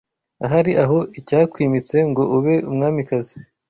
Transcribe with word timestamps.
Ahari 0.45 0.71
aho 0.83 0.97
icyakwimitse 1.19 1.97
ngo 2.09 2.23
ube 2.37 2.55
umwamikazi 2.69 3.35